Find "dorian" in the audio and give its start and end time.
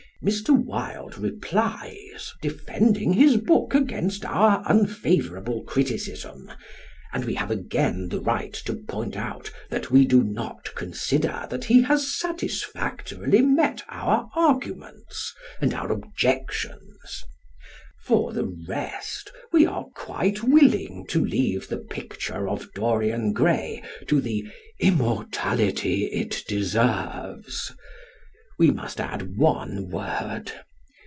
22.75-23.33